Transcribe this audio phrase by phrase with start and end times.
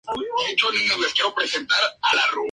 [0.01, 1.77] Distancias en kilómetros y tiempo en bus.